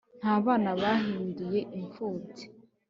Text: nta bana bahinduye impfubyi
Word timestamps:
nta 0.19 0.33
bana 0.45 0.71
bahinduye 0.81 1.59
impfubyi 1.77 2.45